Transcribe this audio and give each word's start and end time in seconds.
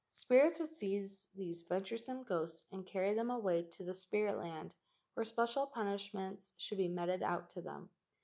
Spirits 0.13 0.57
would 0.57 0.67
seize 0.69 1.29
these 1.35 1.61
venturesome 1.61 2.23
ghosts 2.23 2.63
and 2.71 2.87
carry 2.87 3.13
them 3.13 3.29
away 3.29 3.61
to 3.61 3.83
the 3.83 3.93
spirit 3.93 4.35
land, 4.35 4.73
where 5.13 5.23
special 5.23 5.67
punishments 5.67 6.55
should 6.57 6.79
be 6.79 6.87
meted 6.87 7.21
out 7.21 7.51
to 7.51 7.61
them. 7.61 7.87